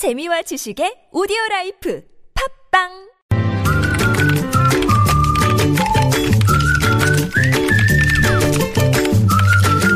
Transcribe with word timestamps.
재미와 0.00 0.40
지식의 0.40 1.12
오디오 1.12 1.36
라이프 1.50 2.00
팟빵 2.72 3.10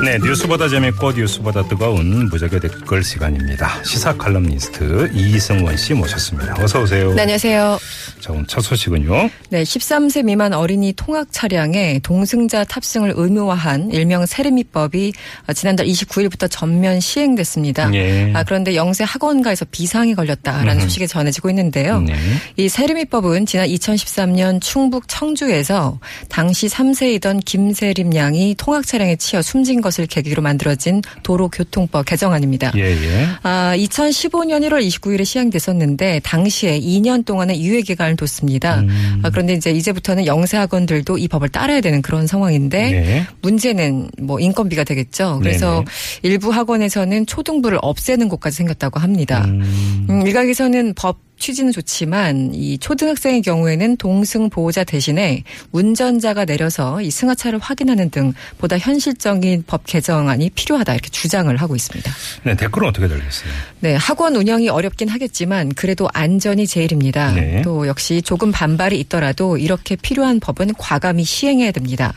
네, 0.05 0.19
뉴스보다 0.19 0.69
재밌고 0.69 1.13
뉴스보다 1.13 1.67
뜨거운 1.67 2.29
무적의 2.29 2.61
댓글 2.61 3.03
시간입니다. 3.03 3.83
시사 3.83 4.15
칼럼니스트 4.19 5.09
이승원 5.15 5.79
씨 5.79 5.95
모셨습니다. 5.95 6.63
어서 6.63 6.83
오세요. 6.83 7.15
네, 7.15 7.23
안녕하세요. 7.23 7.79
자, 8.25 8.33
오늘 8.33 8.47
첫 8.47 8.63
소식은요. 8.63 9.29
네, 9.51 9.63
13세 9.65 10.25
미만 10.25 10.55
어린이 10.55 10.95
통학 10.95 11.31
차량에 11.31 12.01
동승자 12.03 12.65
탑승을 12.65 13.13
의무화한 13.15 13.91
일명 13.91 14.25
세림이법이 14.25 15.13
지난달 15.55 15.87
29일부터 15.87 16.51
전면 16.51 17.01
시행됐습니다. 17.01 17.93
예. 17.93 18.33
아, 18.35 18.43
그런데 18.43 18.77
영세 18.77 19.05
학원가에서 19.05 19.67
비상이 19.71 20.15
걸렸다라는 20.15 20.81
소식이 20.81 21.07
전해지고 21.07 21.51
있는데요. 21.51 22.01
네. 22.01 22.15
이 22.57 22.71
세르미법은 22.71 23.45
지난 23.45 23.67
2013년 23.67 24.59
충북 24.63 25.07
청주에서 25.07 25.99
당시 26.31 26.67
3세이던 26.67 27.45
김세림 27.45 28.15
양이 28.15 28.55
통학 28.57 28.87
차량에 28.87 29.17
치여 29.17 29.43
숨진 29.43 29.83
것을 29.83 30.07
계기로 30.07 30.41
만들어진 30.41 31.03
도로교통법 31.25 32.07
개정안입니다. 32.07 32.73
예, 32.77 32.85
예. 32.85 33.29
아, 33.43 33.75
2015년 33.77 34.67
1월 34.67 34.83
29일에 34.83 35.27
시행됐었는데 35.27 36.21
당시에 36.21 36.81
2년 36.81 37.27
동안의 37.27 37.63
유예 37.63 37.83
기간을 37.83 38.14
뒀습니다. 38.17 38.81
음. 38.81 39.21
아, 39.23 39.31
그런데 39.31 39.55
이제 39.55 39.71
이제부터는 39.71 40.27
영세 40.27 40.57
학원들도 40.57 41.19
이 41.19 41.29
법을 41.29 41.49
따라야 41.49 41.81
되는 41.81 42.03
그런 42.03 42.27
상황인데 42.27 42.91
네. 42.91 43.27
문제는 43.43 44.09
뭐 44.21 44.41
인건비가 44.41 44.85
되겠죠. 44.85 45.39
그래서 45.41 45.85
네네. 46.23 46.35
일부 46.35 46.53
학원에서는 46.53 47.27
초등부를 47.27 47.79
없애는 47.83 48.29
곳까지 48.29 48.57
생겼다고 48.59 49.01
합니다. 49.01 49.45
음, 49.47 50.07
음, 50.09 50.27
일각에서는 50.27 50.95
법 50.95 51.24
취지는 51.39 51.73
좋지만 51.73 52.53
이 52.55 52.79
초등학생의 52.79 53.43
경우에는 53.43 53.97
동승 53.97 54.49
보호자 54.49 54.85
대신에 54.85 55.43
운전자가 55.73 56.45
내려서 56.45 57.01
이 57.03 57.11
승하차를 57.11 57.59
확인하는 57.59 58.11
등 58.11 58.33
보다 58.59 58.79
현실적인 58.79 59.65
법 59.67 59.85
개정안이 59.85 60.51
필요하다 60.51 60.95
이렇게 60.95 61.11
주장을 61.11 61.55
하고 61.57 61.77
있습니다. 61.77 62.11
네, 62.45 62.57
댓글은 62.57 62.89
어떻게 62.89 63.09
달렸어요? 63.09 63.53
네, 63.81 63.95
학원 63.97 64.37
운영이 64.37 64.69
어렵긴 64.69 65.09
하겠지만 65.09 65.75
그래도 65.75 66.09
안전이 66.13 66.67
제일입니다. 66.67 67.33
네. 67.33 67.63
또 67.63 67.87
역시 67.87 68.23
조금 68.23 68.51
반발이 68.51 68.99
있더라도 69.01 69.59
이렇게 69.59 69.97
필요한 69.97 70.41
법은 70.41 70.75
과감히 70.79 71.25
시행해야 71.25 71.73
됩니다. 71.73 72.15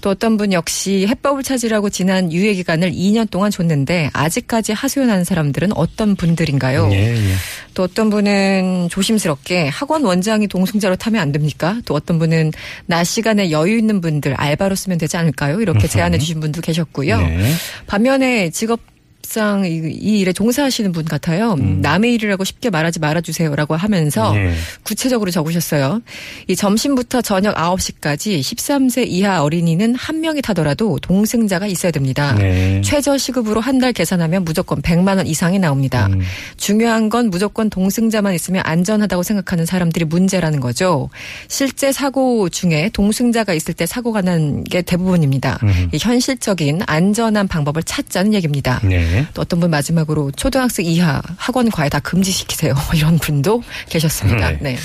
또 0.00 0.10
어떤 0.10 0.36
분 0.36 0.52
역시 0.52 1.06
해법을 1.06 1.42
찾으라고 1.42 1.90
지난 1.90 2.32
유예 2.32 2.54
기간을 2.54 2.92
2년 2.92 3.30
동안 3.30 3.50
줬는데 3.50 4.10
아직까지 4.12 4.72
하소연하는 4.72 5.24
사람들은 5.24 5.72
어떤 5.74 6.16
분들인가요? 6.16 6.88
예, 6.92 7.16
예. 7.16 7.34
또 7.74 7.82
어떤 7.82 8.10
분은 8.10 8.88
조심스럽게 8.90 9.68
학원 9.68 10.04
원장이 10.04 10.46
동승자로 10.46 10.96
타면 10.96 11.20
안 11.20 11.32
됩니까? 11.32 11.80
또 11.84 11.94
어떤 11.94 12.18
분은 12.18 12.52
낮 12.86 13.04
시간에 13.04 13.50
여유 13.50 13.78
있는 13.78 14.00
분들 14.00 14.34
알바로 14.34 14.74
쓰면 14.74 14.98
되지 14.98 15.16
않을까요? 15.16 15.60
이렇게 15.60 15.86
제안해 15.88 16.18
주신 16.18 16.40
분도 16.40 16.60
계셨고요. 16.60 17.18
네. 17.18 17.52
반면에 17.86 18.50
직업 18.50 18.91
상 19.24 19.64
이, 19.64 19.70
이 20.00 20.20
일에 20.20 20.32
종사하시는 20.32 20.92
분 20.92 21.04
같아요. 21.04 21.54
남의 21.56 22.14
일이라고 22.14 22.44
쉽게 22.44 22.70
말하지 22.70 23.00
말아주세요라고 23.00 23.76
하면서 23.76 24.32
예. 24.36 24.52
구체적으로 24.84 25.30
적으셨어요. 25.30 26.00
이 26.48 26.56
점심부터 26.56 27.20
저녁 27.22 27.54
9시까지 27.56 28.40
13세 28.40 29.06
이하 29.06 29.42
어린이는 29.42 29.94
한 29.94 30.20
명이 30.20 30.40
타더라도 30.42 30.98
동승자가 31.00 31.66
있어야 31.66 31.92
됩니다. 31.92 32.34
네. 32.38 32.80
최저 32.82 33.18
시급으로 33.18 33.60
한 33.60 33.82
달 33.82 33.92
계산하면 33.92 34.44
무조건 34.44 34.80
100만 34.80 35.16
원 35.16 35.26
이상이 35.26 35.58
나옵니다. 35.58 36.06
음. 36.12 36.20
중요한 36.56 37.08
건 37.08 37.30
무조건 37.30 37.68
동승자만 37.68 38.32
있으면 38.32 38.62
안전하다고 38.64 39.24
생각하는 39.24 39.66
사람들이 39.66 40.04
문제라는 40.04 40.60
거죠. 40.60 41.10
실제 41.48 41.90
사고 41.90 42.48
중에 42.48 42.90
동승자가 42.92 43.54
있을 43.54 43.74
때 43.74 43.86
사고가 43.86 44.20
난 44.22 44.62
게 44.70 44.82
대부분입니다. 44.82 45.58
음. 45.64 45.88
이 45.92 45.98
현실적인 46.00 46.82
안전한 46.86 47.48
방법을 47.48 47.82
찾자는 47.82 48.34
얘기입니다. 48.34 48.80
네. 48.84 49.11
또 49.34 49.42
어떤 49.42 49.60
분 49.60 49.70
마지막으로 49.70 50.30
초등학생 50.32 50.86
이하 50.86 51.22
학원 51.36 51.70
과외 51.70 51.88
다 51.88 51.98
금지시키세요. 52.00 52.74
이런 52.94 53.18
분도 53.18 53.62
계셨습니다. 53.88 54.50
네. 54.52 54.58
네. 54.60 54.76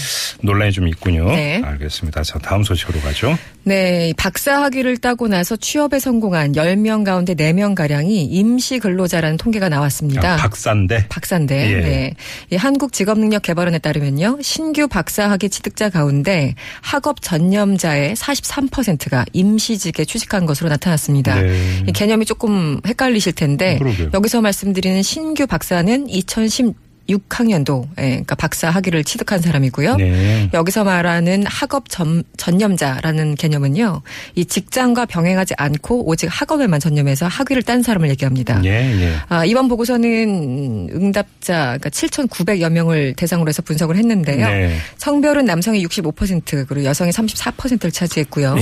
논란이 0.42 0.72
좀 0.72 0.88
있군요. 0.88 1.30
네. 1.30 1.62
알겠습니다. 1.64 2.24
자, 2.24 2.40
다음 2.40 2.64
소식으로 2.64 3.00
가죠. 3.02 3.38
네, 3.64 4.14
박사 4.16 4.62
학위를 4.64 4.98
따고 4.98 5.28
나서 5.28 5.58
취업에 5.58 6.00
성공한 6.00 6.54
10명 6.54 7.04
가운데 7.04 7.36
4명 7.36 7.76
가량이 7.76 8.24
임시 8.24 8.80
근로자라는 8.80 9.36
통계가 9.36 9.68
나왔습니다. 9.68 10.36
아, 10.36 10.38
박사인데. 10.38 11.08
박사인데, 11.10 11.72
예. 11.72 11.82
네. 11.82 12.14
이 12.50 12.56
한국직업능력개발원에 12.56 13.80
따르면요, 13.80 14.38
신규 14.42 14.88
박사 14.88 15.30
학위 15.30 15.50
취득자 15.50 15.90
가운데 15.90 16.56
학업 16.80 17.22
전념자의 17.22 18.16
43%가 18.16 19.26
임시직에 19.34 20.06
취직한 20.06 20.46
것으로 20.46 20.70
나타났습니다. 20.70 21.42
네. 21.42 21.84
이 21.90 21.92
개념이 21.92 22.26
조금 22.26 22.80
헷갈리실 22.88 23.34
텐데 23.34 23.78
그러게요. 23.80 24.10
여기서 24.18 24.42
말씀드리는 24.42 25.04
신규 25.04 25.46
박사는 25.46 26.08
2016학년도, 26.08 27.88
예, 28.00 28.02
그러니까 28.02 28.34
박사 28.34 28.72
학위를 28.72 29.04
취득한 29.04 29.40
사람이고요. 29.40 29.96
네. 29.98 30.50
여기서 30.56 30.84
말하는 30.84 31.46
학업 31.46 31.88
전, 31.88 32.24
전념자라는 32.36 33.36
개념은요, 33.36 34.02
이 34.34 34.46
직장과 34.46 35.06
병행하지 35.06 35.54
않고 35.56 36.10
오직 36.10 36.30
학업에만 36.32 36.80
전념해서 36.80 37.28
학위를 37.28 37.62
딴 37.62 37.84
사람을 37.84 38.10
얘기합니다. 38.10 38.60
예, 38.66 38.70
예. 38.70 39.14
아, 39.30 39.46
이번 39.46 39.68
보고서는 39.68 40.90
응답자, 40.92 41.78
그러니까 41.78 41.90
7,900여 41.92 42.72
명을 42.72 43.14
대상으로 43.14 43.50
해서 43.50 43.62
분석을 43.62 43.98
했는데요. 43.98 44.48
네. 44.48 44.78
성별은 44.98 45.46
남성이 45.46 45.86
65% 45.86 46.66
그리고 46.68 46.86
여성이 46.86 47.12
34%를 47.12 47.92
차지했고요. 47.92 48.56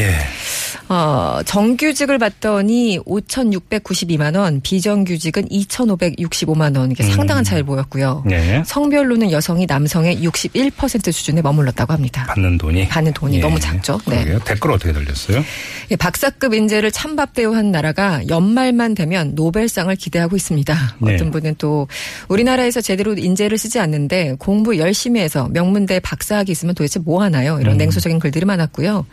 예. 0.89 0.93
어, 0.93 1.41
정규직을 1.45 2.17
봤더니 2.19 2.99
5,692만 3.05 4.37
원, 4.37 4.61
비정규직은 4.61 5.49
2,565만 5.49 6.77
원. 6.77 6.91
이게 6.91 7.03
상당한 7.03 7.43
차이를 7.43 7.65
보였고요. 7.65 8.23
음. 8.25 8.29
네. 8.29 8.63
성별로는 8.65 9.31
여성이 9.31 9.65
남성의 9.65 10.21
61% 10.23 11.11
수준에 11.11 11.41
머물렀다고 11.41 11.93
합니다. 11.93 12.25
받는 12.27 12.57
돈이. 12.57 12.87
받는 12.87 13.13
돈이 13.13 13.37
예. 13.37 13.41
너무 13.41 13.59
작죠. 13.59 13.99
네. 14.07 14.37
댓글 14.45 14.71
어떻게 14.71 14.93
달렸어요? 14.93 15.43
예, 15.91 15.95
박사급 15.95 16.53
인재를 16.53 16.91
찬밥 16.91 17.33
대우한 17.33 17.71
나라가 17.71 18.21
연말만 18.27 18.95
되면 18.95 19.33
노벨상을 19.35 19.93
기대하고 19.95 20.35
있습니다. 20.35 20.97
네. 20.99 21.15
어떤 21.15 21.31
분은 21.31 21.55
또 21.57 21.87
우리나라에서 22.27 22.81
제대로 22.81 23.13
인재를 23.13 23.57
쓰지 23.57 23.79
않는데 23.79 24.35
공부 24.39 24.77
열심히 24.77 25.21
해서 25.21 25.47
명문대 25.51 25.99
박사학위 26.01 26.51
있으면 26.51 26.75
도대체 26.75 26.99
뭐 26.99 27.21
하나요? 27.23 27.59
이런 27.59 27.73
음. 27.73 27.77
냉소적인 27.77 28.19
글들이 28.19 28.45
많았고요. 28.45 29.05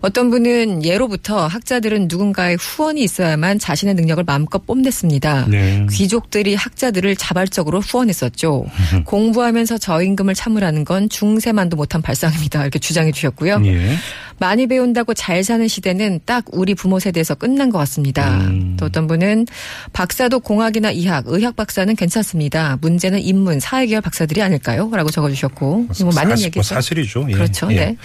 어떤 0.00 0.30
분은 0.30 0.84
예로 0.84 1.05
부터 1.08 1.46
학자들은 1.46 2.08
누군가의 2.08 2.56
후원이 2.56 3.02
있어야만 3.02 3.58
자신의 3.58 3.94
능력을 3.94 4.22
마음껏 4.24 4.64
뽐냈습니다. 4.66 5.46
네. 5.48 5.86
귀족들이 5.90 6.54
학자들을 6.54 7.16
자발적으로 7.16 7.80
후원했었죠. 7.80 8.66
공부하면서 9.04 9.78
저임금을 9.78 10.34
참으라는 10.34 10.84
건 10.84 11.08
중세만도 11.08 11.76
못한 11.76 12.02
발상입니다. 12.02 12.62
이렇게 12.62 12.78
주장해 12.78 13.12
주셨고요. 13.12 13.62
예. 13.66 13.96
많이 14.38 14.66
배운다고 14.66 15.14
잘 15.14 15.42
사는 15.42 15.66
시대는 15.66 16.20
딱 16.26 16.44
우리 16.52 16.74
부모 16.74 16.98
세대에서 16.98 17.34
끝난 17.36 17.70
것 17.70 17.78
같습니다. 17.78 18.36
음. 18.40 18.76
또 18.78 18.84
어떤 18.84 19.06
분은 19.06 19.46
박사도 19.94 20.40
공학이나 20.40 20.90
이학, 20.90 21.24
의학 21.26 21.56
박사는 21.56 21.94
괜찮습니다. 21.96 22.76
문제는 22.82 23.20
인문, 23.20 23.60
사회계열 23.60 24.02
박사들이 24.02 24.42
아닐까요? 24.42 24.90
라고 24.92 25.10
적어주셨고. 25.10 25.66
뭐 26.00 26.12
맞는 26.14 26.30
사실- 26.30 26.44
얘기죠. 26.46 26.58
뭐 26.58 26.62
사실이죠. 26.62 27.26
예. 27.30 27.32
그렇죠. 27.32 27.68
예. 27.72 27.76
네. 27.76 27.96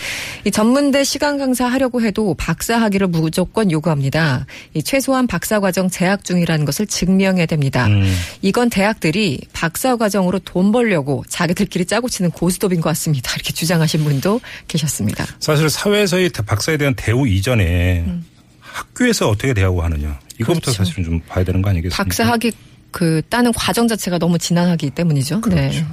이 0.45 0.51
전문대 0.51 1.03
시간 1.03 1.37
강사 1.37 1.65
하려고 1.67 2.01
해도 2.01 2.33
박사 2.35 2.77
학 2.79 2.90
위를 2.93 3.07
무조건 3.07 3.71
요구합니다. 3.71 4.45
이 4.73 4.83
최소한 4.83 5.27
박사 5.27 5.59
과정 5.59 5.89
재학 5.89 6.23
중이라는 6.23 6.65
것을 6.65 6.87
증명해야 6.87 7.45
됩니다. 7.45 7.87
음. 7.87 8.13
이건 8.41 8.69
대학들이 8.69 9.39
박사 9.53 9.95
과정으로 9.95 10.39
돈 10.39 10.71
벌려고 10.71 11.23
자기들끼리 11.27 11.85
짜고 11.85 12.09
치는 12.09 12.31
고스톱인 12.31 12.81
것 12.81 12.89
같습니다. 12.89 13.33
이렇게 13.35 13.53
주장하신 13.53 14.03
분도 14.03 14.41
계셨습니다. 14.67 15.25
사실 15.39 15.69
사회에서의 15.69 16.29
박사에 16.45 16.77
대한 16.77 16.93
대우 16.95 17.27
이전에 17.27 18.03
음. 18.05 18.25
학교에서 18.59 19.29
어떻게 19.29 19.53
대하고 19.53 19.81
하느냐 19.83 20.19
이거부터 20.39 20.71
그렇죠. 20.71 20.83
사실은 20.83 21.03
좀 21.03 21.19
봐야 21.27 21.43
되는 21.43 21.61
거 21.61 21.69
아니겠습니까? 21.69 22.03
박사 22.03 22.25
학위 22.25 22.51
그 22.91 23.21
따는 23.29 23.53
과정 23.53 23.87
자체가 23.87 24.17
너무 24.19 24.37
지난하기 24.37 24.91
때문이죠. 24.91 25.41
네. 25.47 25.69
그렇죠. 25.69 25.85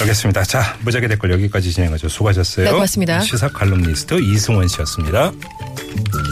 알겠습니다. 0.00 0.42
자 0.44 0.76
무작위 0.82 1.08
댓글 1.08 1.30
여기까지 1.30 1.72
진행하죠. 1.72 2.08
수고하셨어요. 2.08 2.66
네, 2.66 2.72
고맙습니다. 2.72 3.20
시사 3.20 3.48
칼럼니스트 3.48 4.20
이승원 4.20 4.68
씨였습니다. 4.68 5.32
Thank 5.96 6.14
you. 6.14 6.25